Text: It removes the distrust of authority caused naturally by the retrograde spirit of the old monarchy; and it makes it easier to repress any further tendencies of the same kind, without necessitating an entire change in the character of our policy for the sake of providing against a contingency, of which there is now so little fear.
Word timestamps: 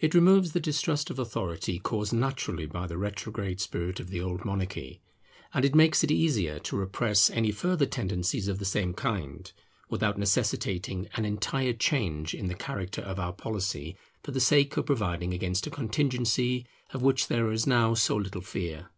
It 0.00 0.14
removes 0.16 0.50
the 0.50 0.58
distrust 0.58 1.10
of 1.10 1.18
authority 1.20 1.78
caused 1.78 2.12
naturally 2.12 2.66
by 2.66 2.88
the 2.88 2.98
retrograde 2.98 3.60
spirit 3.60 4.00
of 4.00 4.10
the 4.10 4.20
old 4.20 4.44
monarchy; 4.44 5.00
and 5.52 5.64
it 5.64 5.76
makes 5.76 6.02
it 6.02 6.10
easier 6.10 6.58
to 6.58 6.76
repress 6.76 7.30
any 7.30 7.52
further 7.52 7.86
tendencies 7.86 8.48
of 8.48 8.58
the 8.58 8.64
same 8.64 8.94
kind, 8.94 9.52
without 9.88 10.18
necessitating 10.18 11.06
an 11.14 11.24
entire 11.24 11.72
change 11.72 12.34
in 12.34 12.48
the 12.48 12.56
character 12.56 13.02
of 13.02 13.20
our 13.20 13.32
policy 13.32 13.96
for 14.24 14.32
the 14.32 14.40
sake 14.40 14.76
of 14.76 14.86
providing 14.86 15.32
against 15.32 15.68
a 15.68 15.70
contingency, 15.70 16.66
of 16.92 17.02
which 17.02 17.28
there 17.28 17.52
is 17.52 17.64
now 17.64 17.94
so 17.94 18.16
little 18.16 18.42
fear. 18.42 18.90